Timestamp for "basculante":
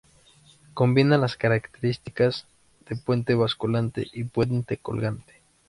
3.35-4.07